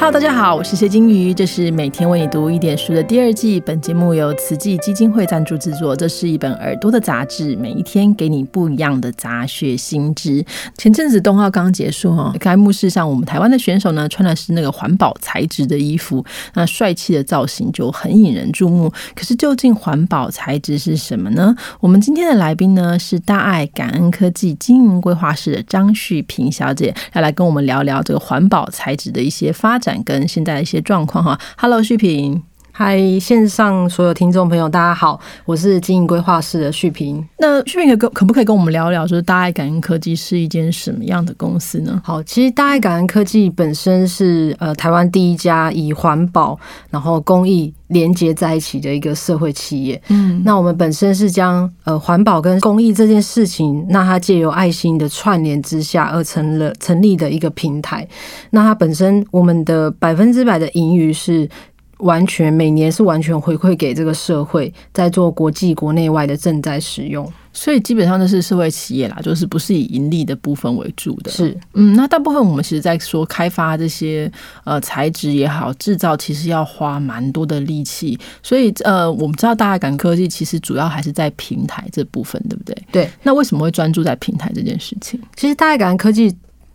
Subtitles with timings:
[0.00, 3.58] Hello，大家好，我是谢金鱼，这是每天为你读一点书的第二季。
[3.58, 5.94] 本节目由慈济基金会赞助制作。
[5.96, 10.44] 这是一本耳朵的杂志，每一天给你不一样的杂学新知。
[10.76, 16.24] 前阵子冬奥刚结束哈，开幕式上我们台湾的选手呢穿的是那个环保材质的衣服，
[16.54, 18.88] 那帅气的造型就很引人注目。
[19.16, 21.52] 可是究竟环保材质是什么呢？
[21.80, 29.87] 我们今天的来宾呢是大爱感恩科技经营规划室的张旭平小姐，要来跟我们聊聊这个环保材质的一些发展。
[30.04, 32.42] 跟现在的一些状况哈，Hello，旭平，
[32.78, 37.26] 嗨，线上所有听众朋友，大家好，我是经营规划师的旭平。
[37.36, 42.00] 那旭平可可不可以跟我们聊聊，就是大爱感恩科技是一间什么样的公司呢？
[42.04, 46.56] 好，其实大爱感恩科技本身是呃台湾第一家以环保
[46.88, 47.74] 然后公益。
[47.88, 58.06] 连接在一起的一个社会企业，嗯，那我们本身是将呃环保跟公益这件事情，那它借由爱心的串联之下而成了成立的一个平台。
[58.50, 61.48] 那它本身我们的百分之百的盈余是
[61.98, 67.30] 完全每年是完全回馈给这个社会，在做国际国内外的正在使用。
[67.52, 71.30] 所以基本上都是社会企业啦，就是不是以盈利的部分为主的。
[71.30, 74.30] 是，嗯，那大部分我们其实在说开发这些
[74.62, 78.16] 呃材质也好，制造其实要花蛮多的力气。
[78.44, 82.76] 所以呃，我们知道大爱感科技其实主要还是在平台这部分，对不对？
[82.92, 83.10] 对。
[83.24, 85.18] 那为什么会专注在平台这件事情？
[85.34, 86.32] 其实大爱感科技。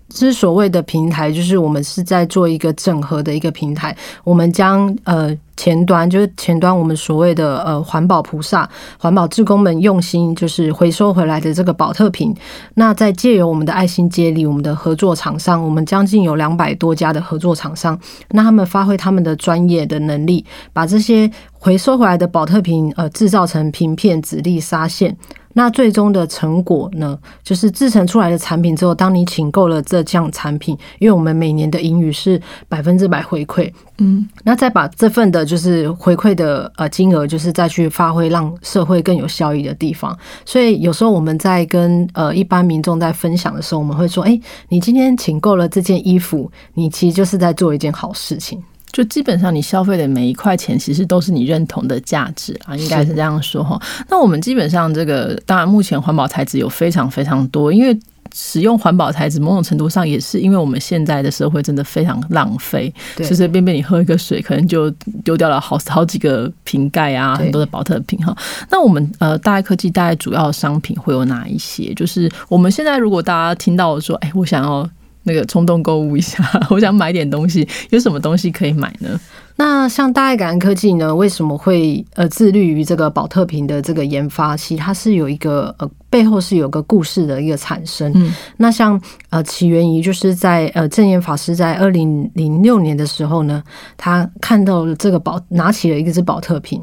[0.10, 3.96] 之所谓的平台，就是我们是在做一个整合的一个平台。
[4.24, 12.36] 我们将呃前端，就是前端我们所谓的呃环保菩萨、环保志工们用心就是回收回来的这个保特瓶，
[12.76, 18.00] 那在借由我们的爱心接力，我们的合作厂商，我们将近有两百多家的合作厂商，
[18.32, 25.16] 那他们发挥他们的专业的能力，把这些回收回来的保特瓶呃制造成瓶片、纸粒、纱线。
[25.56, 35.53] 那最终的成果呢，就是制成出来的产品之后，当你请购了这项产品，因为我们每年的盈余是百分之百回馈，嗯，那再把这份的就是
[35.98, 40.18] 回馈的呃金额，就是再去发挥让社会更有效益的地方。
[40.46, 48.62] 所以有时候我们在跟呃一般民众在分享的时候，我们会说，哎，你今天请购了这件衣服，你其实就是在做一件好事情。
[48.92, 53.82] 就基本上你消费的每一块钱，其实都是你认同的价值啊，应该是这样说哈。
[54.08, 58.00] 那我们基本上这个，当然目前环保材质有非常非常多，因为
[58.34, 64.90] 使用环保材质某种程度上也是因为我们现在的社会真的非常浪费，随随便便你喝一个水，可能就
[65.24, 68.36] 丢掉了好好几个瓶盖啊，很多的保特瓶哈。
[68.70, 71.94] 那我们呃大爱科技大概主要商品会有哪一些？
[71.94, 74.90] 就是我们现在如果大家听到说，哎，我想要。
[75.26, 79.18] 那个冲动购物一下， 我想买点东西，有什么东西可以买呢？
[79.56, 84.58] 那像大爱感恩科技呢，为什么会呃致力于这个保特瓶的这个研发？
[84.58, 88.12] 其实它是有一个呃背后是有个故事的一个产生。
[88.16, 89.00] 嗯，那像
[89.30, 93.64] 呃起源于就是在呃正言法师在二零零六年的时候呢，
[93.96, 96.82] 他看到了这个保拿起了一个是保特瓶。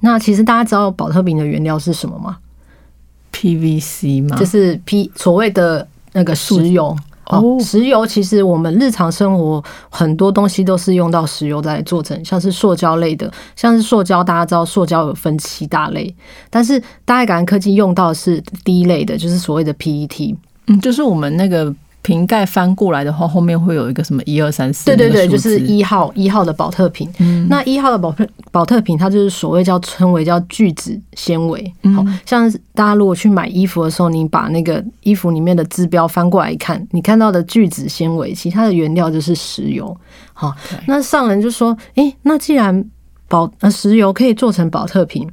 [0.00, 2.38] 那其实大家知道保特瓶的原料是什么吗
[3.32, 4.36] ？PVC 吗？
[4.36, 6.96] 就是 P 所谓的那个石油。
[7.26, 16.14] 哦，石油其实我们日常生活很多东西都是用到石油来做成，像是塑胶类的，像是塑胶，大家知道塑胶有分七大类，
[16.50, 21.74] 但是大爱感恩科技用到是第一类的，就是所谓的 PET，嗯，就是我们那个。
[22.02, 24.84] 瓶盖翻过来的话，后面会有一个什么一二三四？
[24.86, 27.08] 对对对，就是一号一号的保特瓶。
[27.48, 31.72] 那一号的保特保特瓶，它就是所谓叫称为叫聚酯纤维。
[31.94, 39.96] 好像大家如果去买衣服的时候，你把那个衣服里面的字标翻过来一看，你看到的聚酯纤维，其他的原料就是石油。
[40.32, 40.52] 好，
[40.88, 42.84] 那上人就说：“哎，那既然
[43.28, 45.28] 保呃石油可以做成保特瓶。”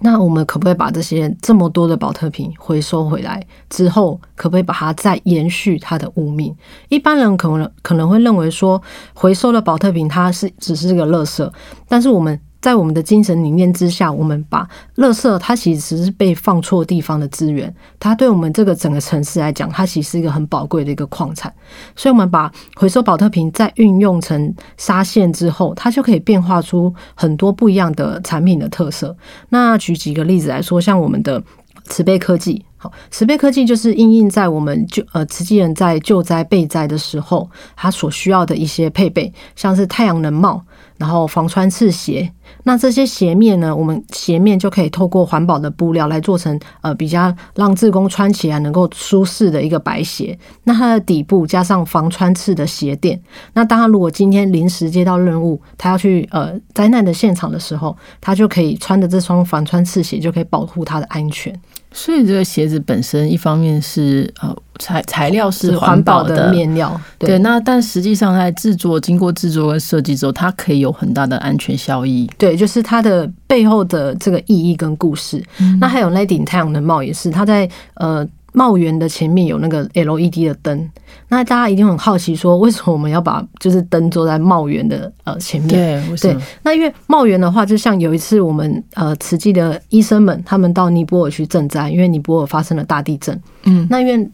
[0.00, 6.54] 那我们可不可以把这些这么多的保特瓶回收回来之后，可不可以把它再延续它的物命？
[6.88, 8.80] 一般人可能可能会认为说，
[9.14, 11.50] 回收的保特瓶它是只是个垃圾，
[11.88, 12.40] 但是我们。
[12.60, 21.52] 在我们的精神理念之下，我们把垃圾它其实是被放错地方的资源，它对我们这个整个城市来讲，它其实是一个很宝贵的一个矿产。
[21.94, 29.16] 所以，我们把回收保特瓶再运用成纱线之后，它就可以变化出很多不一样的产品的特色。
[29.50, 31.40] 那举几个例子来说，像我们的
[31.84, 40.62] 慈悲科技，好，慈悲科技就是应用在我们救呃慈济人在救灾备灾的时候，它所需要的一些配备，像是太阳能帽。
[40.98, 42.30] 然后防穿刺鞋，
[42.64, 43.74] 那这些鞋面呢？
[43.74, 50.36] 我们鞋面就可以透过环保的布料来做成，呃，比较让志工穿起来能够舒适的一个白鞋。
[50.64, 53.18] 那它的底部加上防穿刺的鞋垫，
[53.54, 61.54] 那当然如果今天临时接到任务，他要去呃灾难的现场的时候，他就可以穿着这双防穿刺鞋，就可以保护他的安全。
[61.98, 72.30] 所以这个鞋子本身，一方面是呃材材料是环保的面料，对，那但实际上在制作经过制作跟设计之后，它可以有很大的安全效益。
[72.38, 75.42] 对，就是它的背后的这个意义跟故事。
[75.80, 78.24] 那还有那顶太阳能帽也是，它在呃
[78.58, 80.90] 帽檐的前面有那个 LED 的灯。
[81.28, 86.02] 那大家一定很好奇，说为什么我们要把就是灯做在帽檐的呃前面？
[86.20, 93.40] 对，那因为帽檐的话，就像有一次我们呃慈济的医生们，他们到尼泊尔去赈灾，因为尼泊尔发生了大地震。
[93.64, 94.28] 嗯，那因为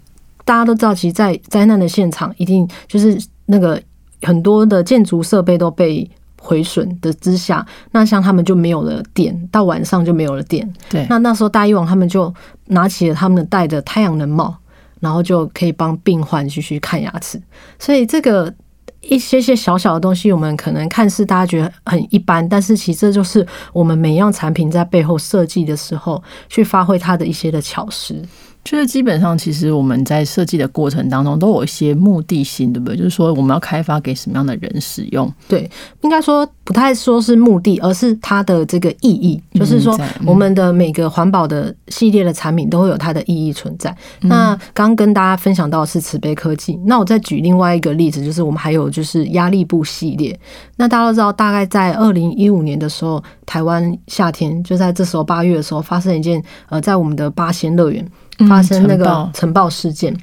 [0.46, 3.80] 大家都知道，其实，在灾难的现场，一定就是那个
[4.22, 6.10] 很多的建筑设备都被
[6.44, 10.70] 毁损的之下，那像他们就没有了电，到晚上就没有了电。
[10.90, 12.32] 对，那那时候大医王他们就
[12.66, 14.54] 拿起了他们戴的太阳能帽，
[15.00, 17.40] 然后就可以帮病患继续看牙齿。
[17.78, 18.52] 所以这个
[19.00, 28.22] 一些些小小的东西，我们可能看似大家觉得很一般，但是其实这就是我们每样产品在背后设计的时候，去发挥它的一些的巧思。
[28.64, 32.96] 就是基本上，其实我们在设计的过程当中都有一些目的性，对不对？
[32.96, 35.30] 就是说我们要开发给什么样的人使用？
[35.46, 35.70] 对，
[36.00, 43.94] 应该说不太说是目的，而是它的这个意义，就是说我们的每个环保的系列的产品都会有它的意义存在。
[44.22, 50.38] 那刚刚跟大家分享到的是慈悲科技，那我再举另外一个例子，就是我们还有就是压力布系列。
[50.76, 58.04] 那大家都知道，大概在二零一五年的时候，台湾夏天就在这时候八月的时候发生一件呃，在我们的八仙乐园
[58.48, 60.16] 发生那个尘爆事件。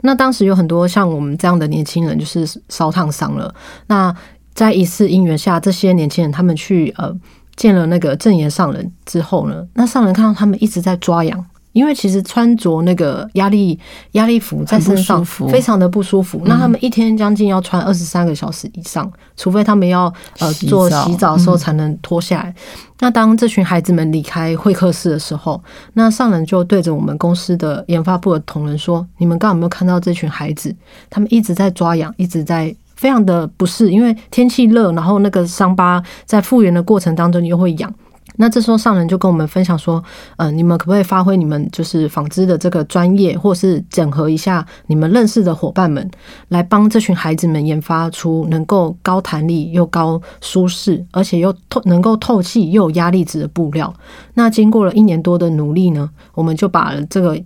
[0.00, 3.54] 那当时有很多像我们这样的年轻人，就是烧烫伤了。
[3.86, 4.14] 那
[4.54, 7.14] 在一次因缘下，这些年轻人他们去呃
[7.56, 11.44] 见了那个正言上人之后呢，那上人看到他们一直在抓痒。
[11.78, 13.78] 因为其实穿着那个压力
[14.12, 22.52] 压力服在身上非常的不舒服，那他们一天将近要穿二十三个小时以上，除非他们要呃做洗澡的时候才能脱下来。
[22.98, 30.74] 那当这群孩子们离开会客室的时候，那上人就对着我们公司的研发部的同仁说：“你们刚刚有没有看到这群孩子？
[31.08, 37.94] 他们一直在抓痒，一直在非常的不适，因为天气热，然后那个伤疤在复原的过程当中又会痒。”
[38.40, 40.02] 那这时候上人就跟我们分享说，
[40.36, 46.08] 嗯，你们可不可以发挥你们就是纺织的这个专业，或是整合一下你们认识的伙伴们，
[46.48, 53.92] 来帮这群孩子们研发出能够高弹力又高舒适，而且又透能够透气又有压力值的布料。
[54.34, 57.36] 那经过了一年多的努力呢，我们就把这个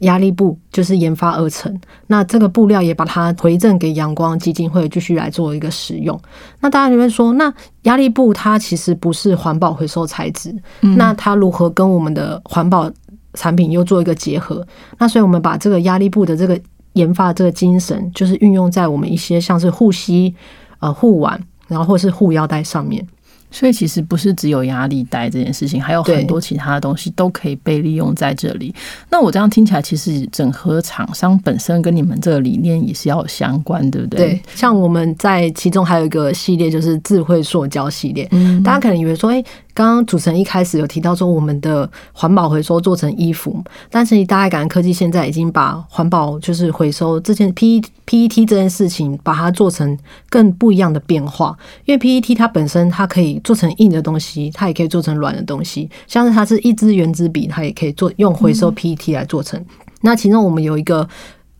[0.00, 1.74] 压力布就是研发而成。
[2.06, 6.18] 那这个布料也把它回赠给阳光基金会，继续来做一个使用。
[6.60, 7.52] 那大家就会说，那
[7.82, 12.90] 压力布它其实不是环保回收材质，那它如何跟我们的环保
[13.34, 14.66] 产品又做一个结合？
[14.98, 16.60] 那所以我们把这个压力布的这个
[16.94, 20.34] 研发这个精神，就是运用在我们一些像是护膝、
[20.80, 23.06] 呃护腕，然后或是护腰带上面。
[23.50, 28.74] 所以其实不是只有压力带这件事情，还有很多其他的东西都可以被利用在这里。
[29.10, 34.18] 那我这样听起来，其实整合厂商本身跟你们这个理念也是要有相关，对不对？
[34.20, 49.96] 对，像我们在其中还有一个系列就是智慧塑胶系列，嗯大家可能以为说，哎、刚刚主持人一开始有提到说我们的环保回收做成衣服，但是大家感恩科技现在已经把环保就是回收这件 P PET 这件事情，把它做成
[50.28, 51.56] 更不一样的变化。
[51.84, 59.64] 因为 PET 它本身它可以做成硬的东西，它也可以做成软的东西，像是它是一支原子笔，它也可以做用回收 PET 来做成。
[60.02, 61.08] 那其中我们有一个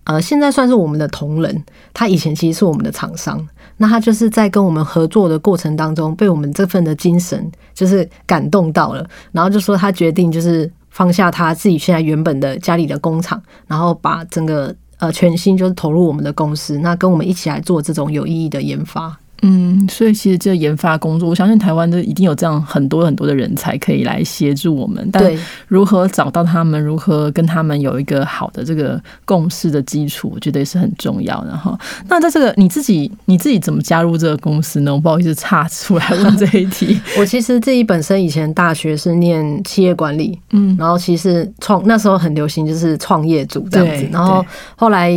[0.05, 3.47] 呃，现在算是我们的同仁，他以前其实是我们的厂商。
[3.83, 19.19] 那他就是在跟我们合作的过程当中，被我们这份的精神就是感动到了，然后就说他决定就是放下他自己现在原本的家里的工厂，然后把整个呃全新就是投入我们的公司，那跟我们一起来做这种有意义的研发。
[19.43, 25.09] 嗯，所以其实这个研发工作，我相信台湾的一定有这样很多很多的人才可以来协助我们。
[25.13, 31.79] 但对，如何找到他们，如何跟他们有一个好的这个共识的基础，我觉得也是很重要的哈。
[32.09, 34.95] 那在这个你自己你自己怎么加入这个公司呢？
[34.95, 37.01] 我不好意思岔出来问这一题。
[37.19, 44.45] 我其实自己本身以前大学是念企业管理，嗯，然后其实创那时候很流行就是创业组这样子，然后
[44.77, 45.11] 后来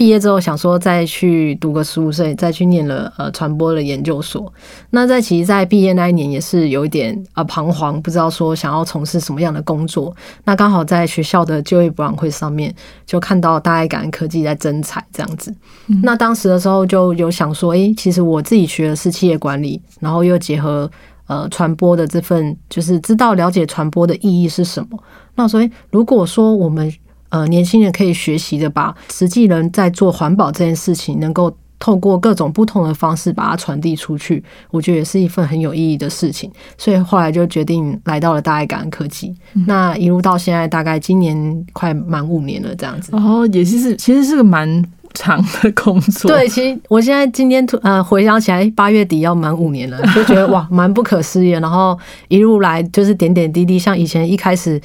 [0.00, 4.50] 毕业之后想说再去读个书，所以再去念了呃传播的研究所。
[4.88, 10.16] 那在其实，在毕业那一年也是有一点呃彷徨，不知道说想要从事什么样的工作。
[10.44, 15.54] 那刚好在学校的就业博览会上面就看到大爱感恩科技在征才这样子。
[16.02, 20.90] 那当时的时候就有想说，诶，其实我自己学的是企业管理，然后又结合。
[21.26, 24.98] 呃，传播的这份就是知道了解传播的意义是什么。
[25.36, 26.92] 那所以，如果说我们
[27.30, 36.50] 呃年轻人可以学习的，把实际人在做环保这件事情能够透过各种不同的方式把它传递出去，我觉得也是一份很有意义的事情。
[36.76, 39.34] 所以后来就决定来到了大爱感恩科技。
[39.66, 43.10] 那一路到现在，大概今年快满五年了，这样子。
[43.16, 44.84] 哦，也是，其实是个蛮。
[45.12, 51.50] 长的工作 对，其实我现在今天突呃回想起来，八月底要满五年了，就觉得哇，蛮不可思议。
[51.50, 54.80] 然后一路来就是点点滴滴，像以前一开始。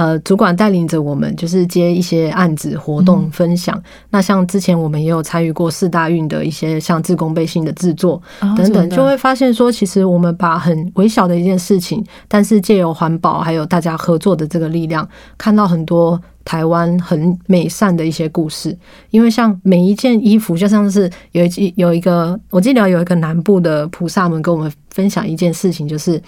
[0.00, 3.78] 呃，主管带领着我们，就是接一些案子、活动分享。
[4.08, 8.18] 那像之前我们也有参与过四大运的一些像自工背心的制作
[8.56, 18.74] 等等，就会发现说，其实我们把很微小的一件事情，但是借由环保还有大家合作的这个力量，看到很多台湾很美善的一些故事。
[19.10, 26.18] 因为像每一件衣服，就像是有一有一个，我记得有一个南部的菩萨们跟我们分享一件事情，就是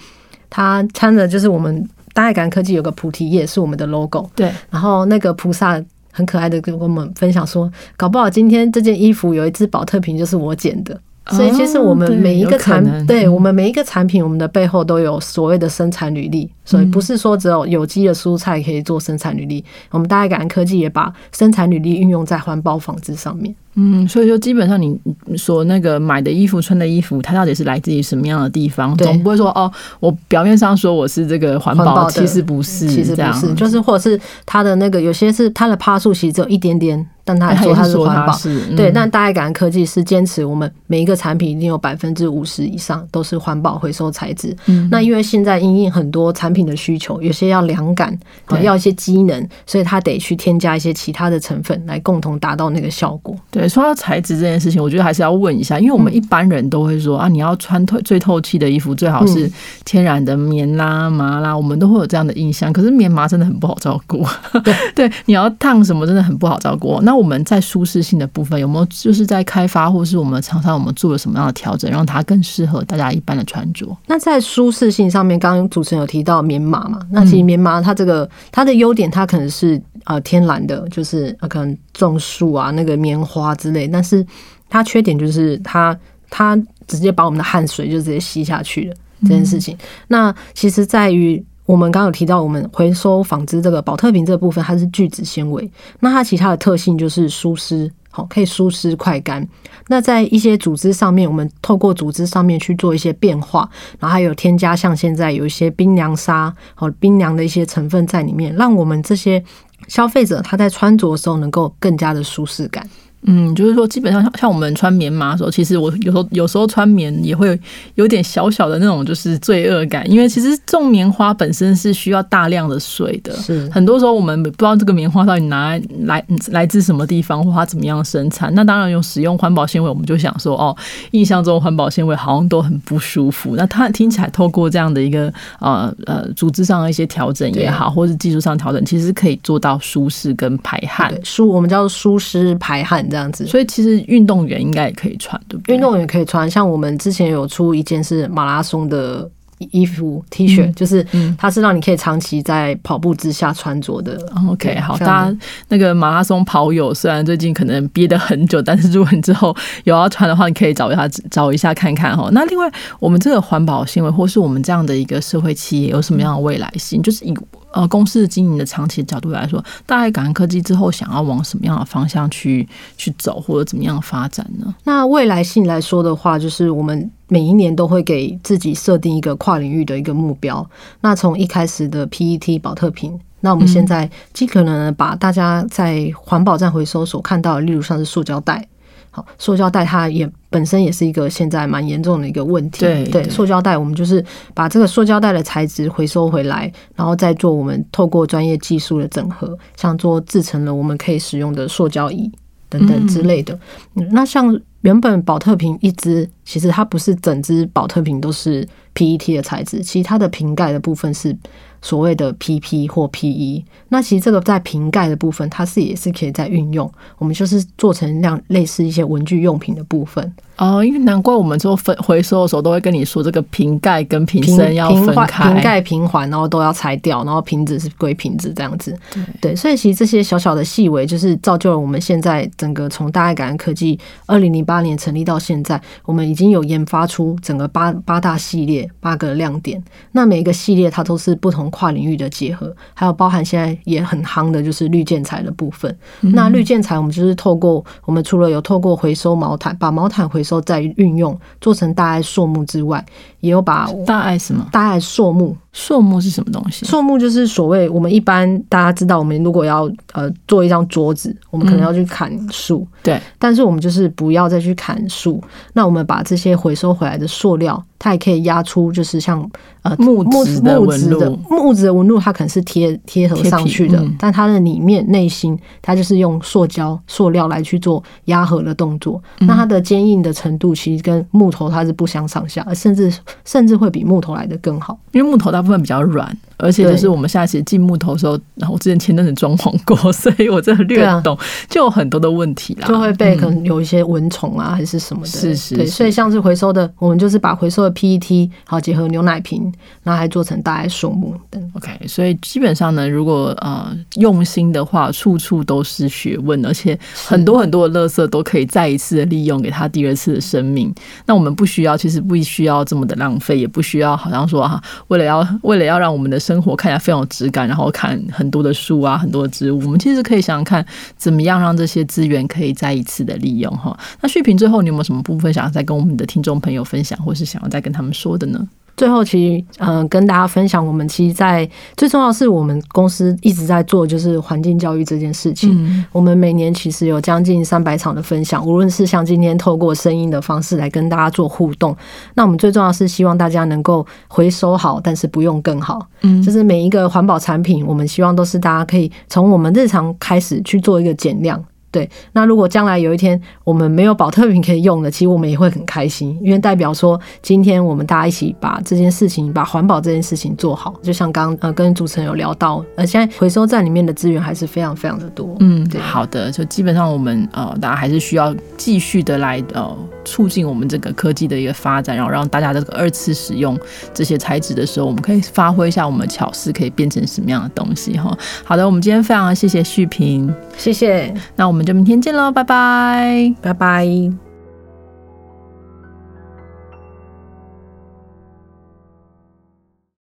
[0.47, 1.89] 他穿的就是我们。
[2.13, 4.51] 大爱感恩科技有个菩提叶是我们的 logo，对。
[4.69, 10.99] 然后那个菩萨很可爱的跟我们分享说，搞不好今天这件衣服有一只宝特瓶就是我捡的。
[11.29, 16.49] 所以其实我们每一个产，对我们每一个产品，我们的背后都有所谓的生产履历。
[16.65, 23.53] 所以不是说只有有机的蔬菜可以做生产履历，我们大爱感恩科技也把生产履历运用在环保纺织上面。
[23.75, 24.97] 嗯，所以说基本上你
[25.35, 28.95] 说那个买的衣服、穿的衣服，它到底是来自于什么样的地方？
[28.97, 38.37] 总不会说哦，我表面上说我是这个环保，其实不是，其实不是，就是或者是它的那个有些是它的趴数其实只有一点点，但他说它是环保，
[38.75, 38.91] 对。
[38.91, 44.55] 但大爱感恩科技是坚持我们每一个产品一定有百分之五十以上都是环保回收材质。
[44.91, 48.17] 那因为现在因应很多产品的需求，有些要凉感，
[48.61, 53.35] 要一些机能，所以它得去添加一些其他的成分来共同达到那个效果。
[53.49, 53.69] 对。
[53.69, 59.49] 说到材质这件事情，我觉得还是要问一下，因为我们一般人都会说啊，你要穿透最透气的衣服，最好是
[59.85, 62.71] 天然的棉啦、麻啦，我们都会有这样的印象。
[62.71, 64.25] 可是棉麻真的很不好照顾，
[64.93, 66.99] 对，你要烫什么真的很不好照顾。
[67.01, 73.95] 那我们在舒适性的部分有没有就是在开发，或是我们厂商我们做了什么样的调整，让它更适合大家一般的穿着？
[74.07, 76.99] 那在舒适性上面，刚刚主持人有提到棉麻嘛？
[77.11, 83.53] 那其实棉麻它这个它的优点，它可能是呃天然的，就是可能种树啊那个棉花。
[83.53, 84.25] 之类，但是
[84.67, 85.97] 它缺点就是它
[86.29, 86.55] 它
[86.87, 89.77] 直接把我们的汗水就直接吸下去了这件事情。
[90.07, 99.47] 那其实在于我们刚刚有提到，我们回收纺织这个保特瓶这部分，它是聚酯纤维，那它其他的特性就是疏湿，好可以疏湿快干。
[99.87, 109.43] 那在一些组织上面，我们透过组织上面去做一些变化，然后还有添加像现在有一些冰凉纱和冰凉的一些成分在里面，让我们这些
[109.87, 112.87] 消费者他在穿着的时候能够更加的舒适感。
[113.25, 117.57] 嗯，就是说，基本上像像我们穿棉麻的时候，其实我有时候有时候穿棉也会
[117.95, 128.53] 有点小小的那种就是罪恶感，因为其实种棉花本身是需要大量的水的，是很多时候我们不知道这个棉花到底拿来来自什么地方，或它怎么样生产。
[128.53, 130.75] 那当然用使用环保纤维，我们就想说，哦，
[131.11, 133.55] 印象中环保纤维好像都很不舒服。
[133.55, 143.07] 那它听起来透过这样的一个呃呃组织上的一些调整也好，或是技术上调整，其实可以做到舒适跟排汗，舒我们叫舒适排汗。
[143.13, 145.75] 这样子，所以其实运动员应该也可以穿，对不对？
[145.75, 149.29] 运动员可以穿，像我们之前有出一件是马拉松的
[149.71, 151.05] 衣服 T 恤，就是
[151.37, 154.17] 它是让你可以长期在跑步之下穿着的。
[154.49, 155.37] OK，好，大家
[155.69, 162.29] 那个马拉松跑友虽然最近可能憋得很久，但是如果你之后有要穿的话，你可以找一下找一下看看哈。
[162.33, 167.01] 那另外，我们这个环保行为，或是我们这样的一个社会企业，有什么样的未来性？
[167.01, 167.33] 就是以
[167.73, 174.73] 呃，公司的经营的长期角度来说，大概感恩科技之后想要往什么样的方向去去走，或者怎么样发展呢？
[174.83, 180.63] 那未来性来说的话，就是我们每一年都会给自己设定一个跨领域的一个目标。
[181.01, 188.67] 那从一开始的 PET 保特瓶，那我们现在尽可能把大家在环保站回收所看到的，例如像是塑胶袋。
[189.15, 192.79] 好，塑胶袋它也本身也是一个现在蛮严重的一个问题。
[192.79, 202.31] 对对，塑胶袋我们就是把这个塑胶袋的材质回收回来，然后再做我们透过专业技术的整合，像做制成了我们可以使用的塑胶椅
[202.69, 203.55] 等等之类的。
[203.93, 211.37] 那像原本保特瓶一支，其实它不是整支保特瓶都是 PET 的材质，其实它的瓶盖的部分是。
[211.83, 216.89] 所谓的 PP 或 PE，那其实这个在瓶盖的部分，它是也是可以在运用。
[217.17, 220.33] 我们就是做成样类似一些文具用品的部分。
[220.55, 228.97] 哦，因为难怪我们做分回收的时候，都会跟你说这个瓶盖跟瓶身要分开，瓶盖瓶环，然后都要拆掉，然后瓶子是归瓶子这样子。
[229.41, 239.83] 对，所以其实这些小小的细微，就是造就了我们现在整个从大爱感恩科技二零零八年成立到现在，我们已经有研发出整个八八大系列八个亮点。
[240.11, 241.72] 那每一个系列它都是不同。
[241.73, 245.97] 跨领域的结合，还有包含现在也很夯的就是绿建材的部分。
[246.21, 253.03] 那绿建材我们就是透过我们除了有透过回收毛毯，把毛毯回收再运用做成大爱塑木之外，
[253.39, 255.57] 也有把大爱什么大爱塑木。
[255.73, 256.85] 树木是什么东西？
[256.85, 263.19] 树木就是所谓我们一般大家知道，我们如果要呃做一张桌子，我们可能要去砍树，对。
[263.39, 269.49] 但是我们就是不要再去砍树，那我们把这些回收回来的塑料，它也可以压出就是像
[269.81, 283.11] 呃木质的木质的纹路它可能是贴贴合上去的，但它的里面内心它就是用塑胶塑料来去做压合的动作，那它的坚硬的程度其实跟木头它是不相上下，甚至
[283.43, 285.62] 甚至会比木头来的更好，因为木头它。
[285.63, 286.37] 部分比较软。
[286.63, 291.37] 而且就是我们下期进木头的时候，然后我之前前阵子装潢过， 所以我真的略懂，
[291.69, 295.27] 就有很多的问题啦，就会被可能有一些蚊虫啊，还是什么的。
[295.27, 299.71] 是是，对，所以像是回收的，我们就是把回收的 PET 好结合牛奶瓶，
[300.03, 301.71] 然后还做成大爱树木等。
[301.73, 310.93] OK，所以基本上呢，如果呃用心的话，处处都是学问，而且很多很多的垃圾都可以再一次的利用，给它第二次的生命。
[311.25, 320.85] 那我们不需要，其实不需要这么的浪费，也不需要好像说哈，为了要为了要让我们的生生活看起来非常有质感，然后看很多的树啊，很多的植物，我们其实可以想想看，
[321.17, 323.97] 怎么样让这些资源可以再一次的利用哈。
[324.21, 328.67] 那旭平最后，你有没有什么部分想要再跟我们的听众朋友分享，或是想要再跟他们说的呢？
[329.03, 336.05] 最后，其实嗯，跟大家分享，我们其实，在最重要是我们公司一直在做，就是环境教育这件事情。
[336.13, 341.93] 我们每年其实有将近三百场的分享，无论是像今天透过声音的方式来跟大家做互动，
[342.33, 346.07] 那我们最重要是希望大家能够回收好，但是不用更好。
[346.21, 351.61] 嗯，就是每一个环保产品，我们希望都是大家可以从我们日常开始去做一个减量。
[351.93, 360.95] 对，那如果将来有一天我们没有保特瓶可以用了，其实我们也会很开心，因为代表说今天我们大家一起把这件事情，把环保这件事情做好。
[361.03, 365.55] 就像刚呃跟主持人有聊到，呃现在回收站里面的资源还是非常非常的多。
[365.59, 369.95] 嗯，对，好的，就基本上我们呃大家还是需要继续的来呃
[370.25, 373.79] 促进我们这个科技的一个发展，然后让大家这个二次使用
[374.13, 378.35] 这些材质的时候，我们可以发挥一下我们巧思可以变成什么样的东西哈。
[378.63, 381.83] 好的，我们今天非常谢谢旭平，谢谢，那我们。
[381.83, 384.42] 就明天见喽，拜拜，拜拜。